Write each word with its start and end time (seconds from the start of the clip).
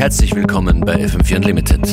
Herzlich 0.00 0.34
willkommen 0.34 0.80
bei 0.80 0.94
FM4 0.94 1.36
Unlimited. 1.36 1.86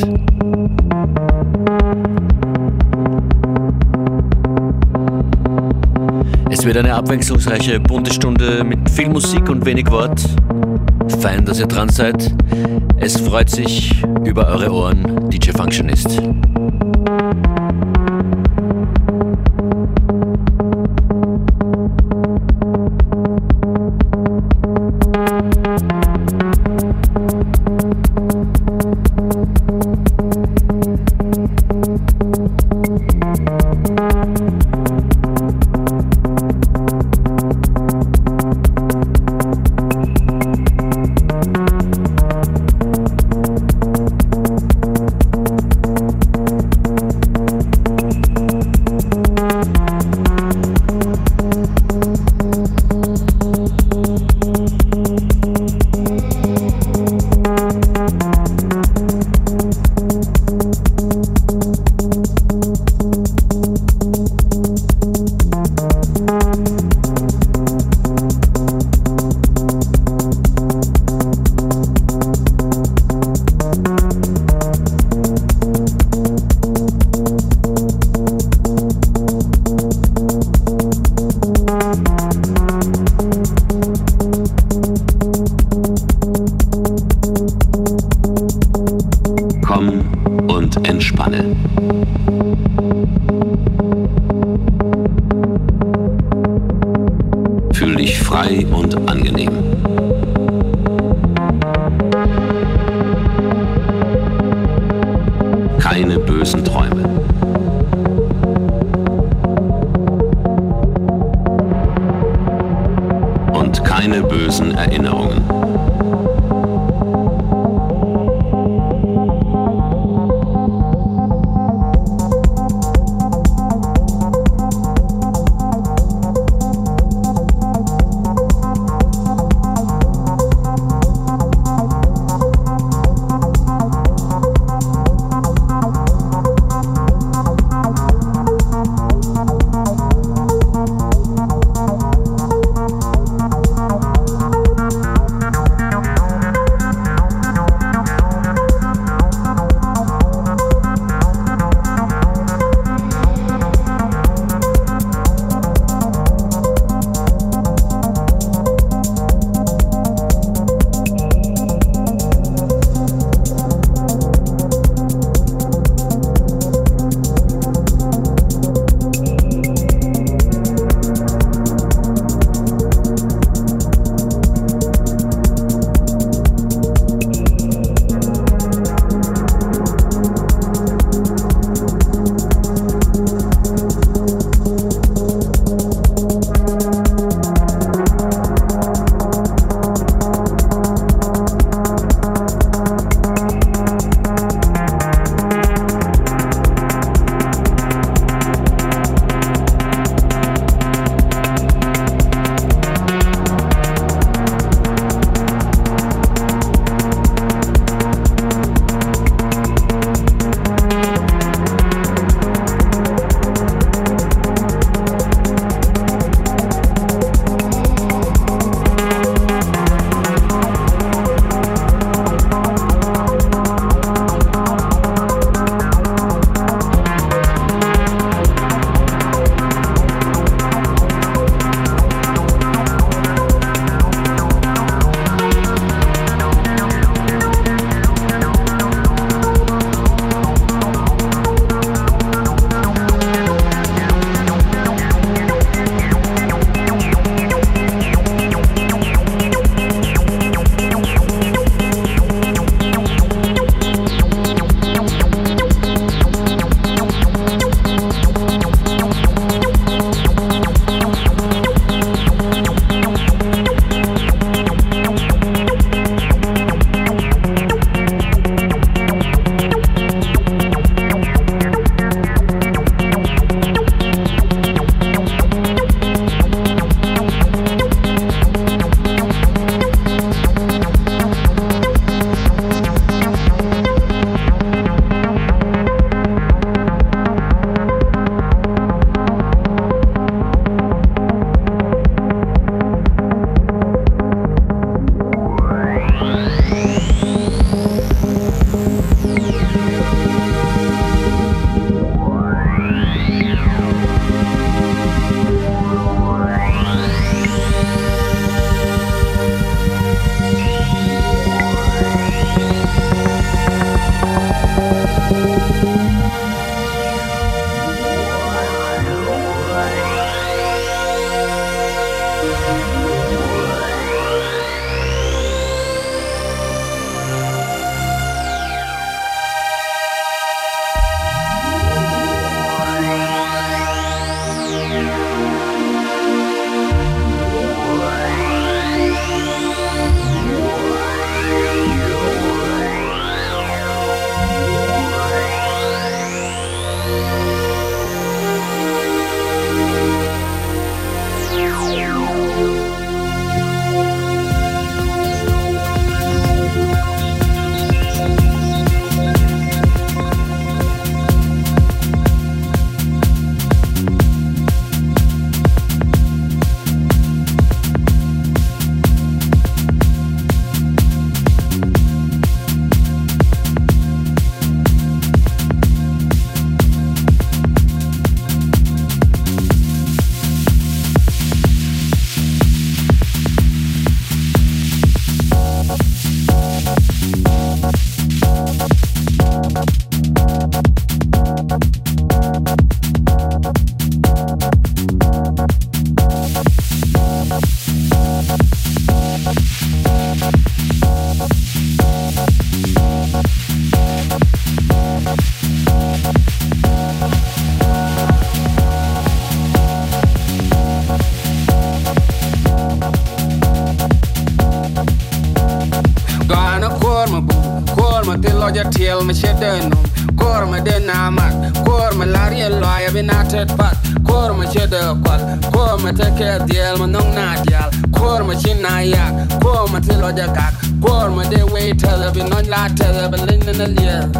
Es 6.50 6.64
wird 6.64 6.78
eine 6.78 6.94
abwechslungsreiche, 6.94 7.82
bunte 7.82 8.14
Stunde 8.14 8.64
mit 8.64 8.90
viel 8.90 9.10
Musik 9.10 9.50
und 9.50 9.66
wenig 9.66 9.92
Wort. 9.92 10.22
Fein, 11.20 11.44
dass 11.44 11.60
ihr 11.60 11.66
dran 11.66 11.90
seid. 11.90 12.34
Es 12.96 13.20
freut 13.20 13.50
sich 13.50 14.02
über 14.24 14.48
eure 14.48 14.72
Ohren, 14.72 15.30
DJ 15.30 15.52
Functionist. 15.52 16.22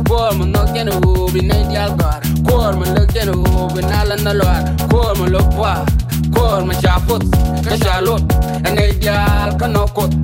Kor 0.06 0.34
man 0.38 0.52
nok 0.52 0.74
den 0.74 0.90
ho 0.92 1.30
bin 1.34 1.52
ei 1.52 1.64
dialgar 1.70 2.22
Kor 2.48 2.74
man 2.80 2.90
lok 2.96 3.14
den 3.14 3.30
ho 3.30 3.68
bin 3.76 3.86
alla 3.86 4.16
na 4.16 4.34
lor 4.34 4.62
Kor 4.92 5.16
man 5.20 5.30
lok 5.32 5.50
pa 5.58 5.86
Kor 6.36 6.66
man 6.66 6.76
chaput 6.82 7.24
Kashalot 7.66 8.22
En 8.68 8.78
ei 8.78 8.94
dial 9.02 9.58
kanokot 9.60 10.17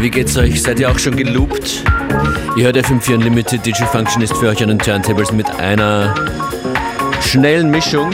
wie 0.00 0.10
geht's 0.10 0.36
euch? 0.36 0.62
Seid 0.62 0.78
ihr 0.80 0.90
auch 0.90 0.98
schon 0.98 1.16
geloopt? 1.16 1.82
Ihr 2.56 2.64
hört 2.64 2.76
FM4 2.76 3.14
Unlimited, 3.14 3.64
DJ 3.64 3.84
Function 3.84 4.22
ist 4.22 4.36
für 4.36 4.48
euch 4.48 4.62
an 4.62 4.68
den 4.68 4.78
Turntables 4.78 5.32
mit 5.32 5.50
einer 5.50 6.14
schnellen 7.20 7.70
Mischung. 7.70 8.10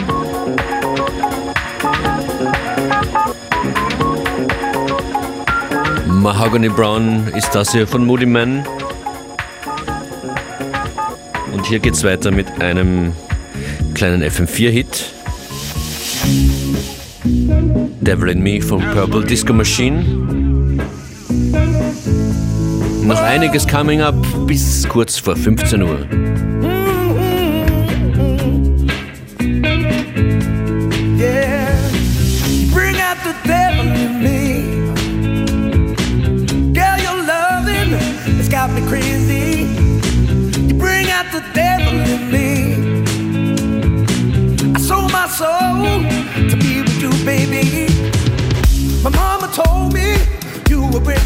Mahogany 6.07 6.69
Brown 6.69 7.27
ist 7.35 7.53
das 7.53 7.71
hier 7.71 7.87
von 7.87 8.05
Moody 8.05 8.25
Man. 8.25 8.65
Und 11.53 11.65
hier 11.67 11.79
geht's 11.79 12.03
weiter 12.03 12.31
mit 12.31 12.47
einem 12.61 13.13
kleinen 13.93 14.23
FM4-Hit. 14.23 15.11
Devil 18.01 18.29
in 18.29 18.41
Me 18.41 18.61
von 18.61 18.81
Purple 18.91 19.23
Disco 19.23 19.53
Machine. 19.53 20.64
Noch 23.05 23.21
einiges 23.21 23.67
coming 23.67 24.01
up 24.01 24.15
bis 24.47 24.87
kurz 24.89 25.17
vor 25.19 25.35
15 25.35 25.81
Uhr. 25.83 26.07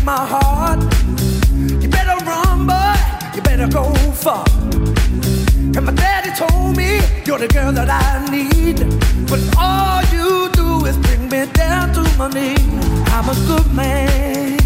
my 0.10 0.28
soul 0.28 0.89
better 3.60 3.72
go 3.74 3.94
far. 4.12 4.46
And 5.76 5.86
my 5.86 5.92
daddy 5.92 6.32
told 6.32 6.78
me 6.78 7.02
you're 7.26 7.40
the 7.40 7.48
girl 7.48 7.72
that 7.74 7.90
I 7.90 8.26
need. 8.32 8.78
But 9.28 9.42
all 9.58 10.02
you 10.16 10.50
do 10.52 10.86
is 10.86 10.98
bring 10.98 11.28
me 11.30 11.46
down 11.54 11.94
to 11.94 12.02
my 12.18 12.30
knees. 12.30 12.60
I'm 13.08 13.28
a 13.28 13.36
good 13.48 13.68
man. 13.74 14.58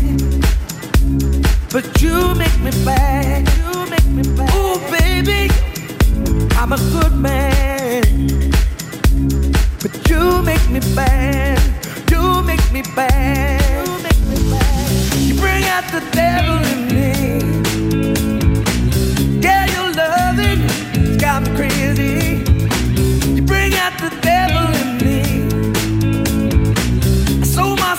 But 1.72 2.02
you 2.02 2.36
make 2.36 2.58
me 2.60 2.72
bad. 2.86 3.50
You 3.58 3.90
make 3.90 4.06
me 4.06 4.24
bad. 4.38 4.54
Ooh, 4.54 4.78
baby, 4.92 5.50
I'm 6.58 6.74
a 6.74 6.78
good 6.94 7.16
man. 7.16 8.04
But 9.82 9.94
you 10.10 10.42
make 10.44 10.70
me 10.70 10.82
bad. 10.96 11.60
You 12.12 12.44
make 12.44 12.72
me 12.72 12.84
bad. 12.96 13.88
You 13.88 14.04
make 14.04 14.22
me 14.30 14.38
bad. 14.52 14.92
You 15.18 15.34
bring 15.40 15.64
out 15.66 15.86
the 15.92 16.02
devil 16.12 16.58
in 16.72 16.88
me. 16.88 17.63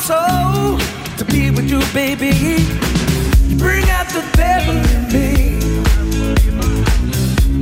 Soul 0.04 0.76
to 1.16 1.24
be 1.24 1.50
with 1.50 1.64
you, 1.70 1.80
baby. 1.94 2.28
You 3.48 3.56
bring 3.56 3.88
out 3.88 4.06
the 4.08 4.22
devil 4.36 4.76
in 4.76 5.02
me. 5.14 5.56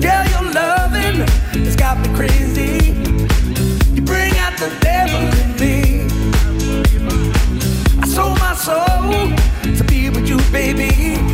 Yeah, 0.02 0.26
your 0.32 0.50
loving 0.50 1.20
has 1.62 1.76
got 1.76 2.00
me 2.00 2.08
crazy. 2.16 2.94
You 3.94 4.02
bring 4.02 4.36
out 4.38 4.58
the 4.58 4.72
devil 4.80 5.22
in 5.42 5.50
me. 5.62 6.02
I 8.02 8.06
sold 8.08 8.40
my 8.40 8.54
soul 8.54 9.76
to 9.76 9.84
be 9.84 10.10
with 10.10 10.28
you, 10.28 10.38
baby. 10.50 11.31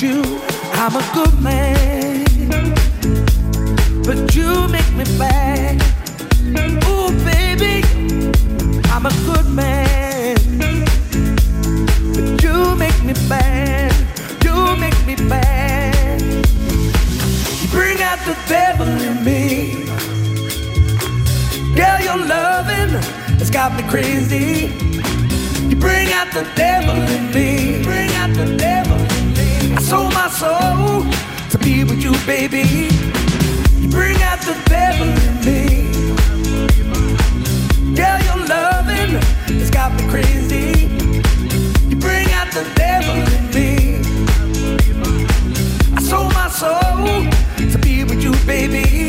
You. 0.00 0.22
I'm 0.72 0.94
a 0.94 1.10
good 1.14 1.40
man, 1.40 2.24
but 4.04 4.34
you 4.34 4.68
make 4.68 4.92
me 4.94 5.04
bad. 5.18 5.80
Ooh, 6.84 7.10
baby, 7.24 7.82
I'm 8.90 9.06
a 9.06 9.14
good 9.24 9.48
man, 9.48 10.36
but 12.14 12.42
you 12.42 12.76
make 12.76 13.02
me 13.04 13.14
bad. 13.28 13.92
You 14.44 14.76
make 14.76 15.06
me 15.06 15.16
bad. 15.28 16.20
You 17.62 17.68
bring 17.68 18.02
out 18.02 18.18
the 18.26 18.36
devil 18.48 18.88
in 18.88 19.24
me. 19.24 19.84
Girl, 21.74 22.00
your 22.00 22.18
loving 22.26 22.90
has 23.38 23.50
got 23.50 23.74
me 23.76 23.82
crazy. 23.88 24.74
You 25.68 25.76
bring 25.76 26.12
out 26.12 26.32
the 26.32 26.46
devil 26.54 26.96
in 26.96 27.32
me. 27.32 27.82
Bring 27.82 28.10
out 28.16 28.34
the 28.34 28.56
devil 28.56 28.95
sold 29.96 30.12
my 30.12 30.28
soul 30.28 31.04
to 31.48 31.58
be 31.58 31.82
with 31.84 32.02
you, 32.02 32.12
baby. 32.26 32.64
You 33.80 33.88
bring 33.88 34.20
out 34.28 34.40
the 34.40 34.56
devil 34.68 35.08
in 35.26 35.34
me. 35.46 35.60
Girl, 37.98 38.18
your 38.28 38.40
loving 38.46 39.12
has 39.60 39.70
got 39.70 39.94
me 39.96 40.02
crazy. 40.12 40.88
You 41.90 41.96
bring 41.96 42.28
out 42.38 42.48
the 42.58 42.64
devil 42.74 43.16
in 43.36 43.44
me. 43.56 43.70
I 45.96 46.00
sold 46.10 46.32
my 46.34 46.48
soul 46.50 47.06
to 47.72 47.78
be 47.78 48.04
with 48.04 48.22
you, 48.22 48.32
baby. 48.44 48.76
You, 48.76 48.92
baby, 48.92 49.05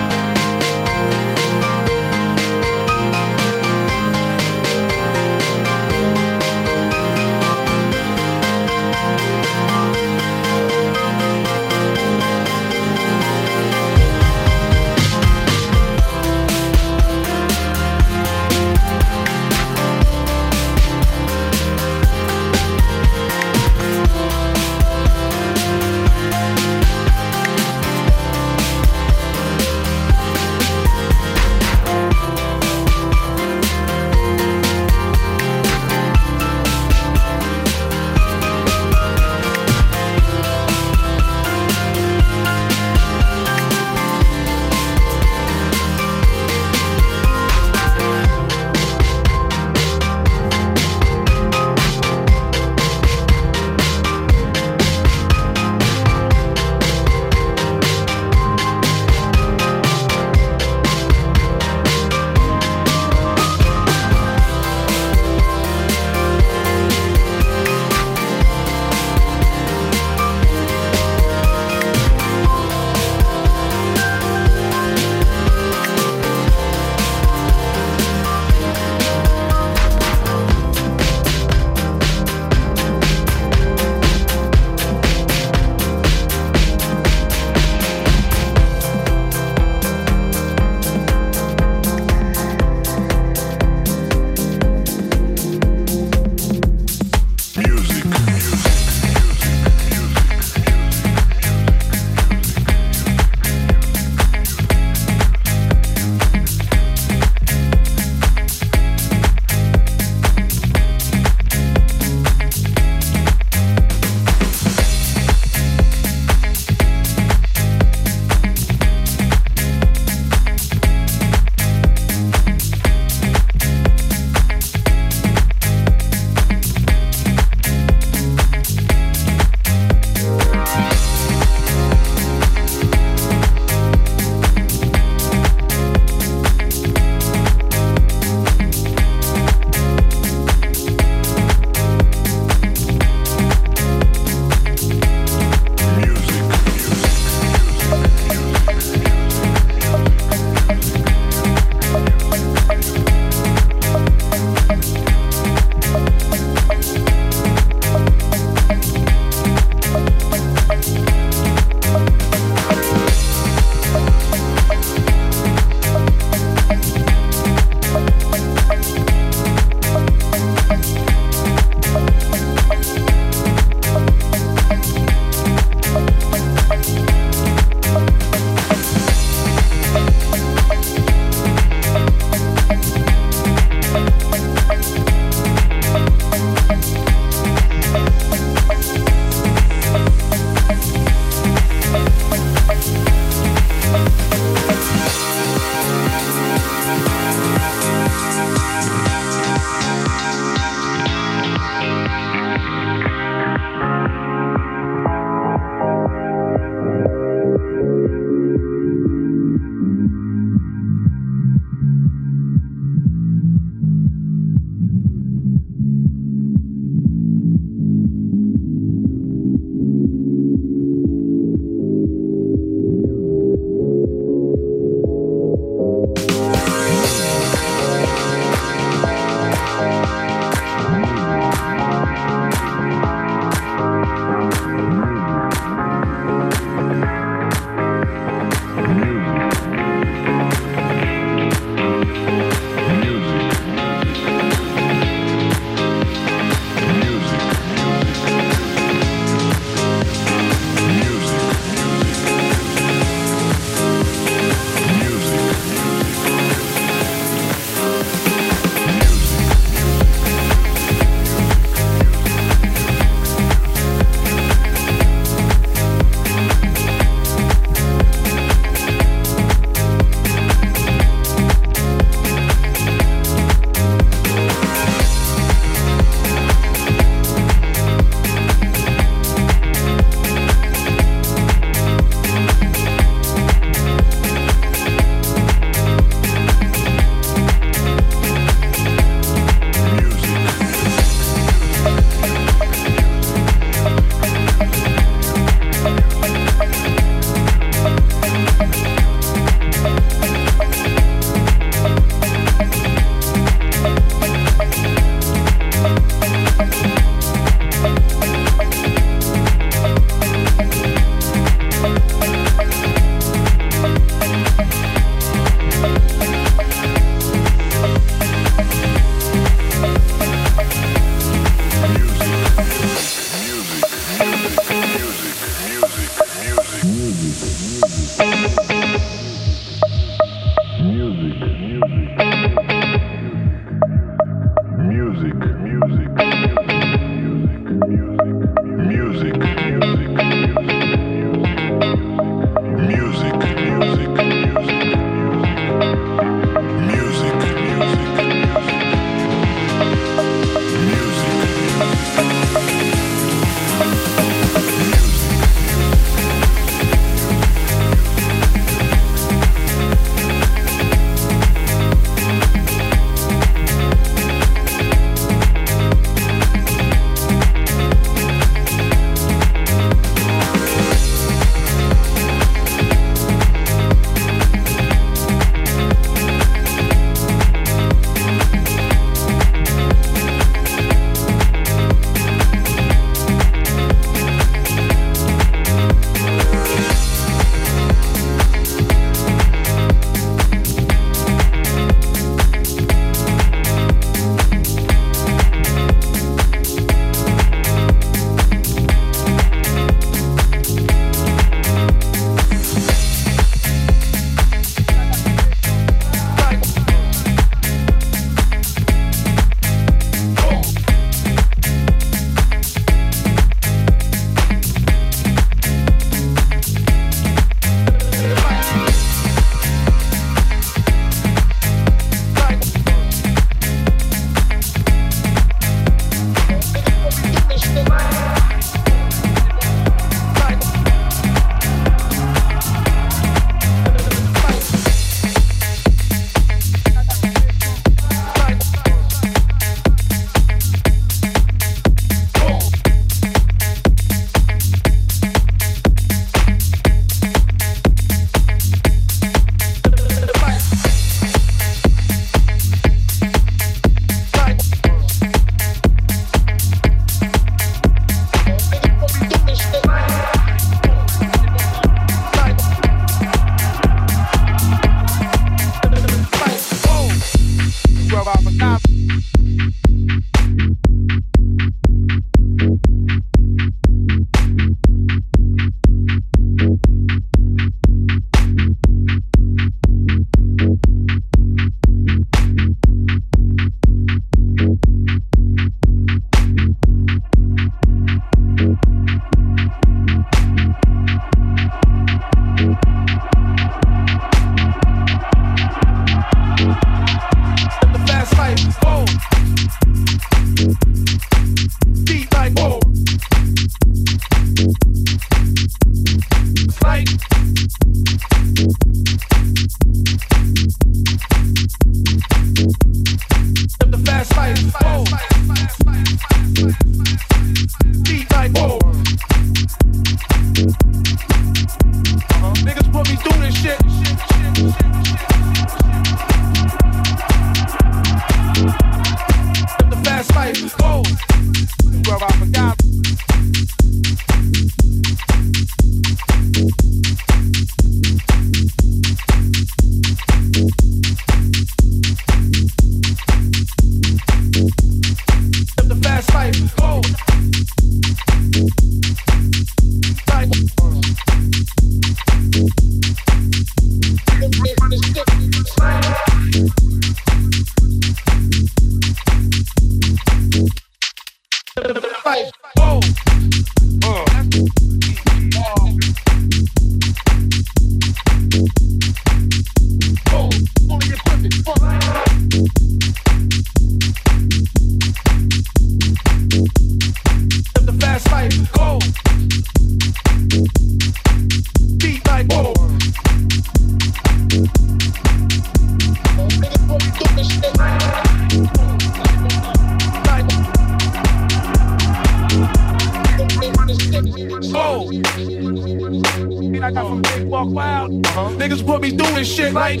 I 596.02 596.92
forgot. 596.92 598.10
Uh-huh. 598.10 598.50
Niggas 598.56 598.84
put 598.84 599.02
me 599.02 599.10
through 599.10 599.34
this 599.34 599.52
shit 599.52 599.72
like. 599.72 600.00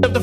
Live 0.00 0.12
the 0.12 0.20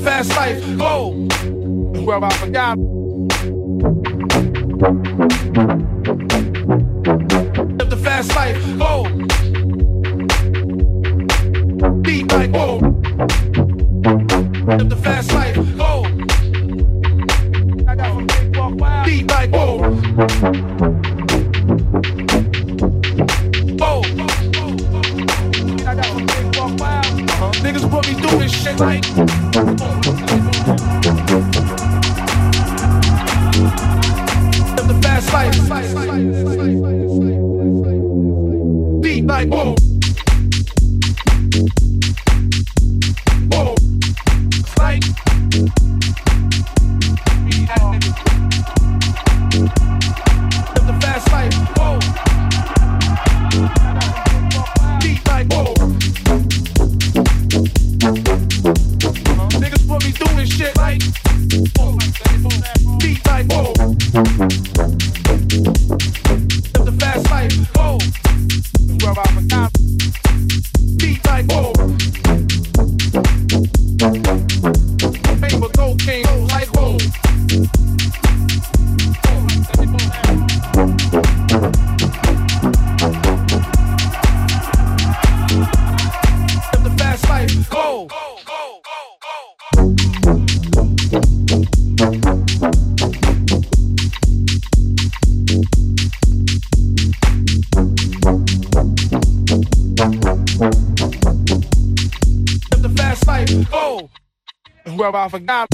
brother, 104.98 105.20
I 105.20 105.30
forgot. 105.30 105.70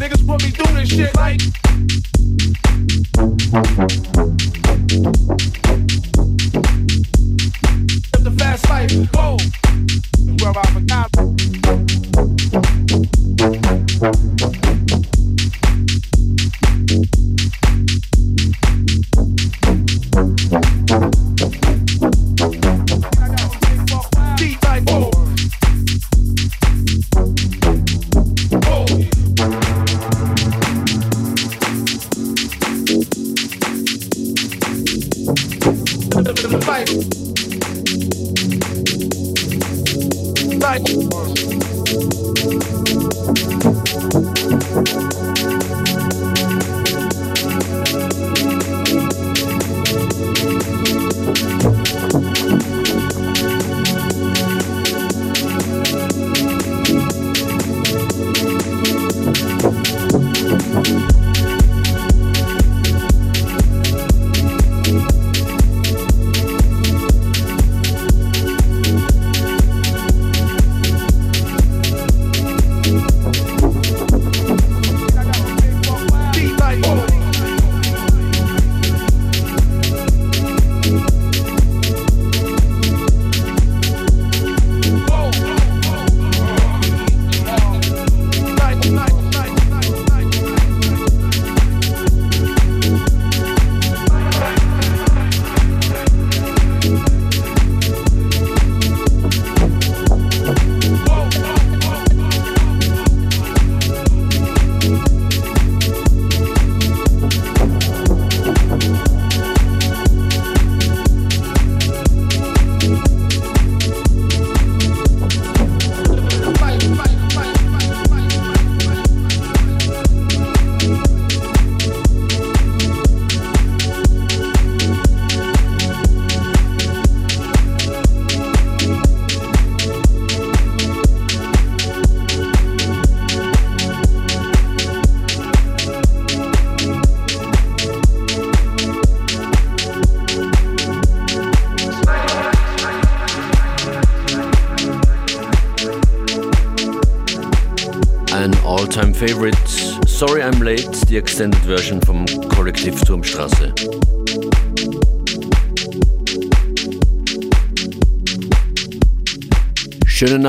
Niggas 0.00 0.26
put 0.26 0.42
me 0.42 0.50
through 0.50 0.74
this 0.76 0.88
shit 0.88 1.14
like. 1.16 1.49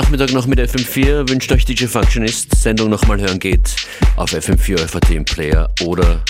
Nachmittag 0.01 0.33
noch 0.33 0.47
mit 0.47 0.59
FM4, 0.59 1.29
wünscht 1.29 1.51
euch 1.51 1.63
DJ 1.63 1.85
Functionist. 1.85 2.55
Sendung 2.55 2.89
nochmal 2.89 3.21
hören 3.21 3.37
geht 3.37 3.75
auf 4.15 4.33
FM4 4.33 4.79
FAT 4.79 5.11
im 5.11 5.25
Player 5.25 5.69
oder 5.83 6.23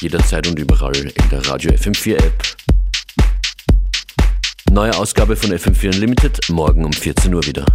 jederzeit 0.00 0.46
und 0.46 0.56
überall 0.56 0.96
in 0.96 1.28
der 1.28 1.44
Radio 1.48 1.72
FM4 1.72 2.14
App. 2.14 2.56
Neue 4.70 4.96
Ausgabe 4.96 5.34
von 5.34 5.50
FM4 5.50 5.94
Unlimited, 5.94 6.48
morgen 6.48 6.84
um 6.84 6.92
14 6.92 7.34
Uhr 7.34 7.44
wieder. 7.44 7.66